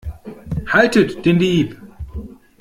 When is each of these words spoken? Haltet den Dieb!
Haltet 0.65 1.23
den 1.27 1.37
Dieb! 1.37 1.79